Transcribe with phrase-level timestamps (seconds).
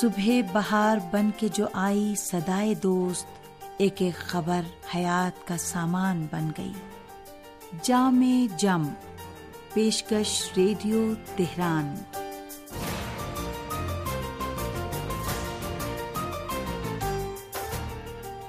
[0.00, 3.26] صبح بہار بن کے جو آئی سدائے دوست،
[3.78, 4.60] ایک ایک خبر
[4.94, 6.72] حیات کا سامان بن گئی۔
[7.82, 8.82] جام جم،
[9.74, 11.94] پیشکش ریڈیو تہران۔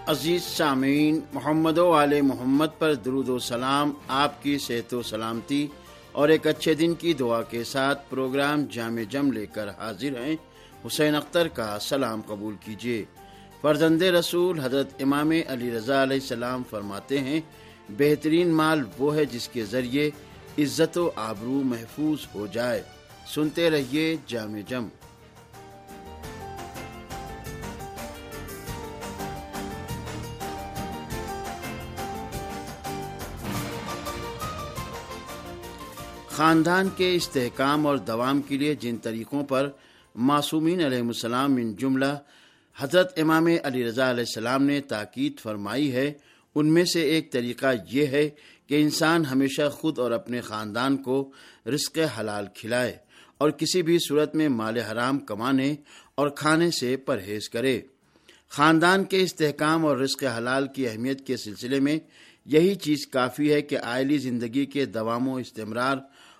[0.07, 5.68] عزیز سامعین، محمد و علیہ محمد پر درود و سلام، آپ کی صحت و سلامتی،
[6.11, 10.36] اور ایک اچھے دن کی دعا کے ساتھ پروگرام جامع جم لے کر حاضر ہیں۔
[10.86, 13.05] حسین اختر کا سلام قبول کیجیے۔
[13.62, 17.41] فرزند رسول حضرت امام علی رضا علیہ السلام فرماتے ہیں،
[17.90, 20.09] بہترین مال وہ ہے جس کے ذریعے
[20.58, 22.84] عزت و آبرو محفوظ ہو جائے۔
[23.34, 24.88] سنتے رہیے جامع جم۔
[36.28, 39.70] خاندان کے استحکام اور دوام کے لیے جن طریقوں پر
[40.17, 42.17] معصومین علیہ السلام ان جملہ
[42.78, 46.14] حضرت امام علی رضا علیہ السلام نے تاکید فرمائی ہے،
[46.55, 48.30] ان میں سے ایک طریقہ یہ ہے
[48.67, 51.31] کہ انسان ہمیشہ خود اور اپنے خاندان کو
[51.66, 52.97] رزق حلال کھلائے
[53.38, 55.75] اور کسی بھی صورت میں مال حرام کمانے
[56.16, 57.81] اور کھانے سے پرہیز کرے۔
[58.49, 61.99] خاندان کے استحکام اور رزق حلال کی اہمیت کے سلسلے میں
[62.45, 65.97] یہی چیز کافی ہے کہ آئلی زندگی کے دوام و استمرار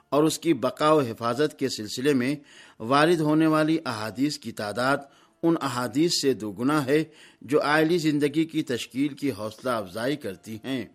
[0.09, 2.35] اور اس کی بقا و حفاظت کے سلسلے میں
[2.80, 4.97] وارد ہونے والی احادیث کی تعداد
[5.44, 7.03] ان احادیث سے دو گنا ہے
[7.42, 10.86] جو آئلی زندگی کی تشکیل کی حوصلہ افزائی کرتی ہیں۔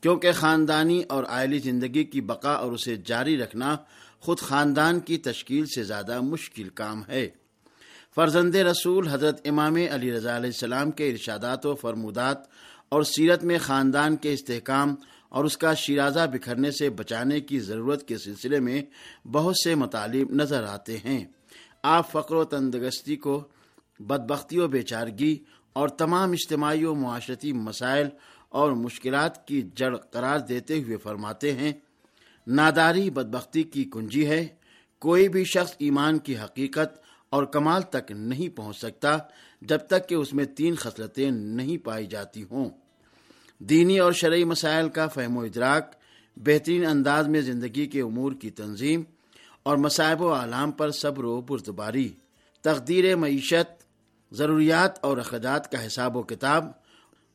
[0.00, 3.76] کیونکہ خاندانی اور آئلی زندگی کی بقا اور اسے جاری رکھنا
[4.20, 7.28] خود خاندان کی تشکیل سے زیادہ مشکل کام ہے۔
[8.14, 12.38] فرزند رسول حضرت امام علی رضا علیہ السلام کے ارشادات و فرمودات
[12.88, 14.94] اور سیرت میں خاندان کے استحکام
[15.34, 18.82] اور اس کا شیرازہ بکھرنے سے بچانے کی ضرورت کے سلسلے میں
[19.26, 21.24] بہت سے مطالب نظر آتے ہیں۔
[21.82, 23.48] آپ فقر و تندرستی کو،
[24.00, 25.38] بدبختی و بیچارگی
[25.72, 28.08] اور تمام اجتماعی و معاشرتی مسائل
[28.48, 31.72] اور مشکلات کی جڑ قرار دیتے ہوئے فرماتے ہیں،
[32.46, 34.46] ناداری بدبختی کی کنجی ہے۔
[34.98, 37.00] کوئی بھی شخص ایمان کی حقیقت
[37.30, 39.18] اور کمال تک نہیں پہنچ سکتا
[39.62, 42.83] جب تک کہ اس میں تین خصلتیں نہیں پائی جاتی ہوں۔
[43.68, 45.94] دینی اور شرعی مسائل کا فہم و ادراک،
[46.36, 49.02] بہترین انداز میں زندگی کے امور کی تنظیم
[49.62, 52.12] اور مصائب و عالام پر صبر و بردباری،
[52.62, 53.84] تقدیر معیشت،
[54.34, 56.70] ضروریات اور اخراجات کا حساب و کتاب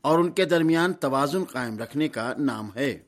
[0.01, 2.99] اور ان کے درمیان توازن قائم رکھنے کا نام ہے۔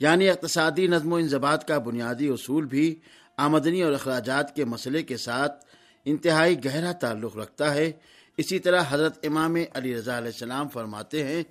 [0.00, 2.94] یعنی اقتصادی نظم و انضباط کا بنیادی اصول بھی
[3.36, 5.64] آمدنی اور اخراجات کے مسئلے کے ساتھ
[6.04, 7.92] انتہائی گہرا تعلق رکھتا ہے۔
[8.36, 11.42] اسی طرح حضرت امام علی رضا علیہ السلام فرماتے ہیں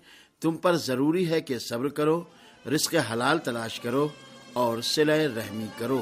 [0.41, 2.23] تم پر ضروری ہے کہ صبر کرو،
[2.65, 4.07] رزق حلال تلاش کرو
[4.53, 6.01] اور سلح رحمی کرو۔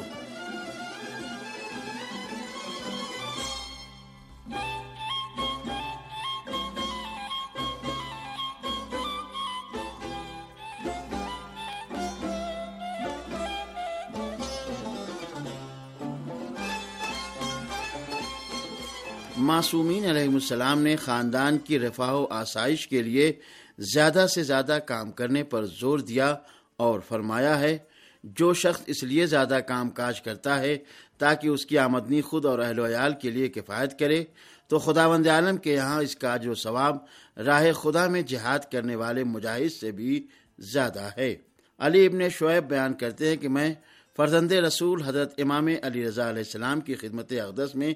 [19.38, 23.31] معصومین علیہ السلام نے خاندان کی رفاہ و آسائش کے لیے
[23.80, 26.36] زیادہ سے زیادہ کام کرنے پر زور دیا
[26.80, 27.78] اور فرمایا ہے،
[28.24, 30.78] جو شخص اس لیے زیادہ کام کاج کرتا ہے
[31.18, 34.24] تاکہ اس کی آمدنی خود اور اہل و عیال کے لیے کفایت کرے،
[34.68, 36.97] تو خدا وند عالم کے یہاں اس کا جو ثواب
[37.38, 40.25] راہ خدا میں جہاد کرنے والے مجاہد سے بھی
[40.74, 41.36] زیادہ ہے۔
[41.80, 43.74] علی ابن شعیب بیان کرتے ہیں کہ میں
[44.18, 47.94] فرزند رسول حضرت امام علی رضا علیہ السلام کی خدمت اقدس میں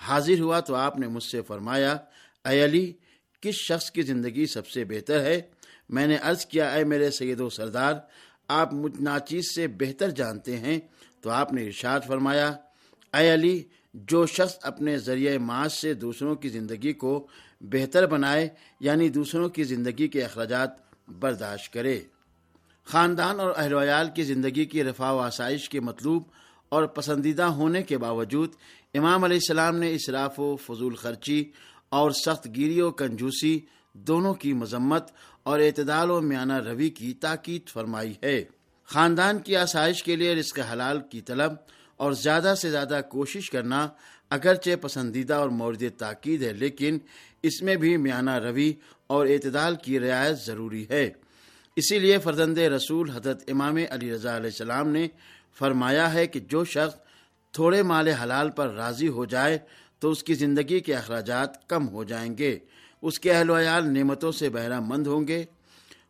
[0.00, 1.96] حاضر ہوا تو آپ نے مجھ سے فرمایا،
[2.44, 2.92] اے علی
[3.40, 5.40] کس شخص کی زندگی سب سے بہتر ہے؟
[5.88, 7.94] میں نے عرض کیا، اے میرے سید و سردار،
[8.48, 10.80] آپ مجھ ناچیز سے بہتر جانتے ہیں،
[11.20, 12.52] تو آپ نے ارشاد فرمایا،
[13.14, 13.62] اے علی،
[13.94, 17.26] جو شخص اپنے ذریعہ معاش سے دوسروں کی زندگی کو
[17.60, 18.48] بہتر بنائے
[18.80, 20.70] یعنی دوسروں کی زندگی کے اخراجات
[21.08, 22.00] برداشت کرے۔
[22.84, 26.22] خاندان اور اہل ویال کی زندگی کی رفاع و آسائش کے مطلوب
[26.68, 28.54] اور پسندیدہ ہونے کے باوجود،
[28.94, 31.50] امام علیہ السلام نے اسراف و فضول خرچی
[31.90, 33.60] اور سخت گیری و کنجوسی
[33.92, 35.10] دونوں کی مذمت
[35.42, 38.44] اور اعتدال و میانہ روی کی تاکید فرمائی ہے۔
[38.84, 41.52] خاندان کی آسائش کے لیے رزق حلال کی طلب
[41.96, 43.88] اور زیادہ سے زیادہ کوشش کرنا
[44.30, 46.98] اگرچہ پسندیدہ اور مورد تاکید ہے، لیکن
[47.42, 48.72] اس میں بھی میانہ روی
[49.06, 51.10] اور اعتدال کی رعایت ضروری ہے۔
[51.76, 55.08] اسی لیے فرزند رسول حضرت امام علی رضا علیہ السلام نے
[55.58, 56.96] فرمایا ہے کہ جو شخص
[57.52, 59.58] تھوڑے مال حلال پر راضی ہو جائے
[60.00, 62.58] تو اس کی زندگی کے اخراجات کم ہو جائیں گے۔
[63.02, 65.44] اس کے اہل ویال نعمتوں سے بہرہ مند ہوں گے۔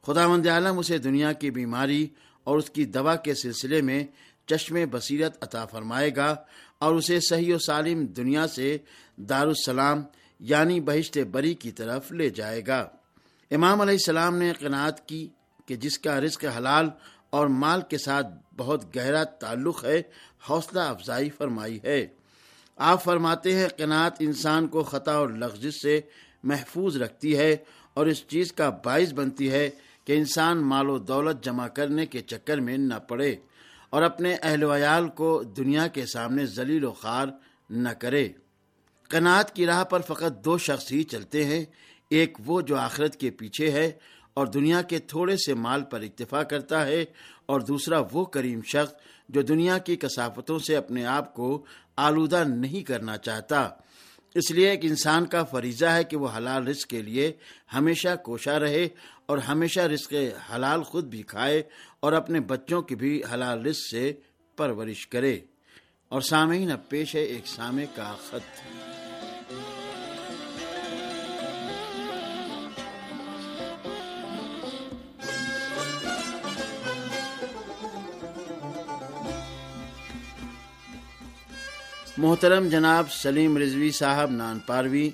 [0.07, 2.09] خدا مند عالم اسے دنیا کی بیماری
[2.45, 4.05] اور اس کی دوا کے سلسلے میں
[4.47, 6.37] چشم بصیرت عطا فرمائے گا
[6.79, 8.79] اور اسے صحیح و سالم دنیا سے
[9.17, 10.03] دارالسلام
[10.41, 12.89] یعنی بہشت بری کی طرف لے جائے گا۔
[13.51, 15.29] امام علیہ السلام نے قناعت کی
[15.67, 16.89] کہ جس کا رزق حلال
[17.31, 18.27] اور مال کے ساتھ
[18.57, 20.03] بہت گہرا تعلق ہے،
[20.51, 22.07] حوصلہ افزائی فرمائی ہے۔
[22.83, 26.01] آپ فرماتے ہیں قناعت انسان کو خطا اور لغزش سے
[26.45, 27.57] محفوظ رکھتی ہے
[27.95, 29.71] اور اس چیز کا باعث بنتی ہے
[30.05, 33.37] کہ انسان مال و دولت جمع کرنے کے چکر میں نہ پڑے
[33.91, 37.27] اور اپنے اہل ویال کو دنیا کے سامنے ذلیل و خوار
[37.71, 38.29] نہ کرے۔
[39.11, 41.65] قناعت کی راہ پر فقط دو شخص ہی چلتے ہیں،
[42.11, 43.91] ایک وہ جو آخرت کے پیچھے ہے
[44.35, 47.05] اور دنیا کے تھوڑے سے مال پر اکتفا کرتا ہے
[47.47, 48.95] اور دوسرا وہ کریم شخص
[49.31, 51.65] جو دنیا کی کثافتوں سے اپنے آپ کو
[51.97, 53.69] آلودہ نہیں کرنا چاہتا۔
[54.35, 57.33] اس لیے ایک انسان کا فریضہ ہے کہ وہ حلال رزق کے لیے
[57.75, 58.89] ہمیشہ کوشاں رہے
[59.27, 60.15] اور ہمیشہ رزق
[60.55, 61.63] حلال خود بھی کھائے
[62.01, 64.13] اور اپنے بچوں کی بھی حلال رزق سے
[64.57, 65.39] پرورش کرے۔
[66.09, 68.90] اور سامعین، اب پیش ہے ایک سامع کا خط۔
[82.21, 85.11] محترم جناب سلیم رضوی صاحب نان پاروی،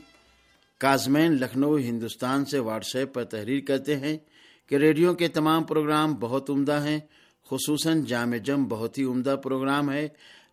[0.79, 4.19] کازمین، لکھنؤ، ہندوستان سے واٹس ایپ پر تحریر کرتے ہیں
[4.67, 6.99] کہ ریڈیو کے تمام پروگرام بہت عمدہ ہیں،
[7.50, 10.08] خصوصاً جامع جم بہت ہی عمدہ پروگرام ہے۔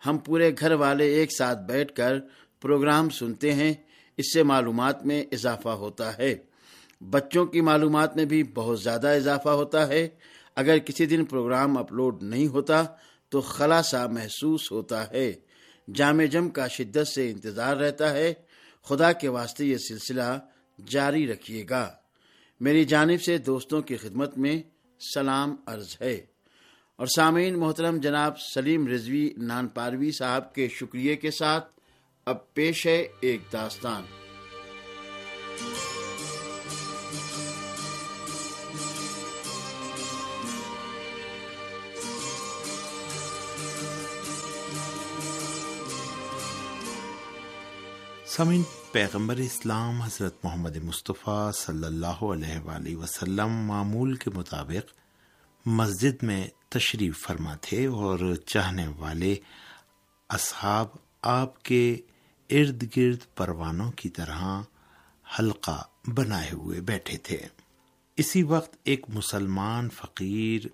[0.05, 2.19] ہم پورے گھر والے ایک ساتھ بیٹھ کر
[2.61, 3.73] پروگرام سنتے ہیں،
[4.17, 6.35] اس سے معلومات میں اضافہ ہوتا ہے۔
[7.01, 10.07] بچوں کی معلومات میں بھی بہت زیادہ اضافہ ہوتا ہے۔
[10.55, 12.83] اگر کسی دن پروگرام اپلوڈ نہیں ہوتا
[13.29, 15.33] تو خلاصہ محسوس ہوتا ہے۔
[15.93, 18.33] جامع جم کا شدت سے انتظار رہتا ہے۔
[18.83, 20.39] خدا کے واسطے یہ سلسلہ
[20.87, 21.91] جاری رکھیے گا۔
[22.59, 24.61] میری جانب سے دوستوں کی خدمت میں
[25.15, 26.25] سلام عرض ہے۔
[26.95, 31.79] اور سامعین محترم جناب سلیم رضوی نان پاروی صاحب کے شکریہ کے ساتھ
[32.25, 34.03] اب پیش ہے ایک داستان۔
[48.35, 54.91] سمین پیغمبر اسلام حضرت محمد مصطفیٰ صلی اللہ علیہ وآلہ وسلم معمول کے مطابق
[55.65, 59.35] مسجد میں تشریف فرما تھے اور چاہنے والے
[60.29, 60.87] اصحاب
[61.21, 61.97] آپ کے
[62.49, 64.61] ارد گرد پروانوں کی طرح
[65.39, 67.39] حلقہ بنائے ہوئے بیٹھے تھے۔
[68.17, 70.67] اسی وقت ایک مسلمان فقیر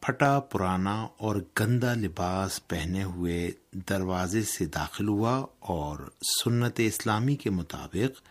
[0.00, 5.98] پھٹا پرانا اور گندا لباس پہنے ہوئے دروازے سے داخل ہوا اور
[6.44, 8.22] سنت اسلامی کے مطابق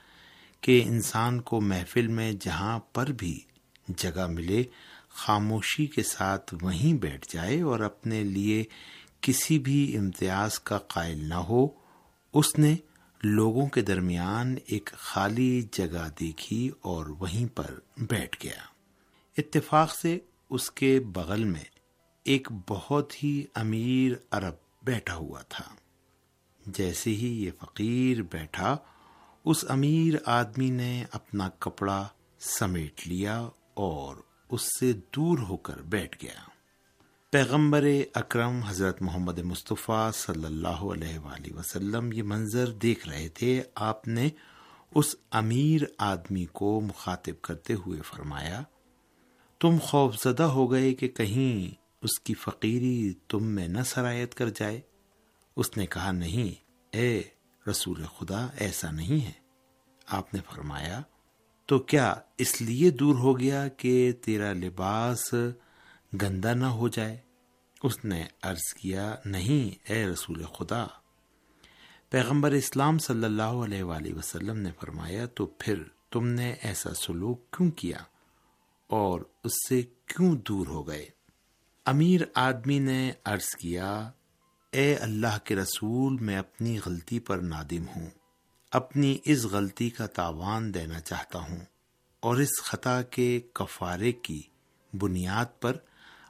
[0.61, 3.39] کہ انسان کو محفل میں جہاں پر بھی
[3.87, 4.63] جگہ ملے،
[5.09, 8.63] خاموشی کے ساتھ وہیں بیٹھ جائے اور اپنے لیے
[9.21, 11.67] کسی بھی امتیاز کا قائل نہ ہو،
[12.33, 12.75] اس نے
[13.23, 18.61] لوگوں کے درمیان ایک خالی جگہ دیکھی اور وہیں پر بیٹھ گیا۔
[19.37, 20.19] اتفاق سے
[20.49, 21.63] اس کے بغل میں
[22.23, 24.53] ایک بہت ہی امیر عرب
[24.83, 25.65] بیٹھا ہوا تھا۔
[26.65, 28.77] جیسے ہی یہ فقیر بیٹھا،
[29.45, 32.07] اس امیر آدمی نے اپنا کپڑا
[32.39, 34.15] سمیٹ لیا اور
[34.49, 36.49] اس سے دور ہو کر بیٹھ گیا۔
[37.29, 43.63] پیغمبر اکرم حضرت محمد مصطفیٰ صلی اللہ علیہ وآلہ وسلم یہ منظر دیکھ رہے تھے۔
[43.75, 44.29] آپ نے
[44.95, 48.63] اس امیر آدمی کو مخاطب کرتے ہوئے فرمایا
[49.59, 54.49] تم خوف زدہ ہو گئے کہ کہیں اس کی فقیری تم میں نہ سرایت کر
[54.49, 54.81] جائے۔
[55.55, 57.21] اس نے کہا، نہیں، اے
[57.69, 59.31] رسول خدا، ایسا نہیں ہے۔
[60.07, 61.01] آپ نے فرمایا،
[61.65, 65.35] تو کیا اس لیے دور ہو گیا کہ تیرا لباس
[66.21, 67.17] گندا نہ ہو جائے؟
[67.83, 70.85] اس نے عرض کیا، نہیں، اے رسول خدا۔
[72.09, 77.51] پیغمبر اسلام صلی اللہ علیہ وآلہ وسلم نے فرمایا، تو پھر تم نے ایسا سلوک
[77.51, 77.97] کیوں کیا؟
[78.89, 81.05] اور اس سے کیوں دور ہو گئے؟
[81.85, 84.11] امیر آدمی نے عرض کیا،
[84.71, 88.09] اے اللہ کے رسول، میں اپنی غلطی پر نادم ہوں۔
[88.71, 91.59] اپنی اس غلطی کا تاوان دینا چاہتا ہوں
[92.19, 94.41] اور اس خطا کے کفارے کی
[94.93, 95.77] بنیاد پر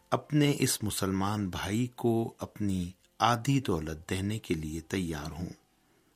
[0.09, 5.49] اپنے اس مسلمان بھائی کو اپنی آدھی دولت دینے کے لیے تیار ہوں۔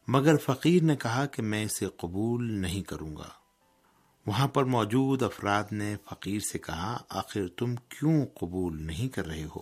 [0.07, 3.42] مگر فقیر نے کہا کہ میں اسے قبول نہیں کروں گا۔
[4.25, 9.43] وہاں پر موجود افراد نے فقیر سے کہا، آخر تم کیوں قبول نہیں کر رہے
[9.43, 9.61] ہو؟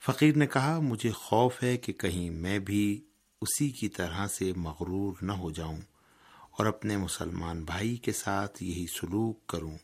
[0.00, 3.04] فقیر نے کہا، مجھے خوف ہے کہ کہیں میں بھی
[3.40, 5.78] اسی کی طرح سے مغرور نہ ہو جاؤں
[6.50, 9.78] اور اپنے مسلمان بھائی کے ساتھ یہی سلوک کروں۔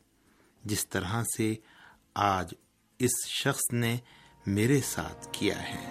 [0.64, 1.54] جس طرح سے
[2.14, 2.54] آج
[2.98, 3.96] اس شخص نے
[4.46, 5.90] میرے ساتھ کیا ہے۔